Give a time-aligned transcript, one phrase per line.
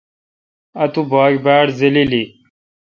[0.83, 2.23] اتو باگ باڑزللی۔